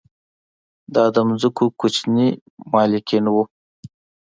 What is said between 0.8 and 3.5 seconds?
دا د ځمکو کوچني مالکین وو